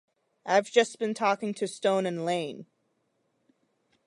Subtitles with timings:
[0.47, 2.65] I've just been talking to Stone and Lane.